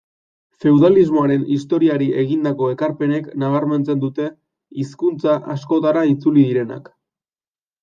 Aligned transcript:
Feudalismoaren 0.63 1.43
historiari 1.55 2.07
egindako 2.21 2.71
ekarpenek 2.77 3.29
nabarmentzen 3.45 4.03
dute, 4.07 4.31
hizkuntza 4.85 5.39
askotara 5.59 6.09
itzuli 6.17 6.49
direnak. 6.51 6.93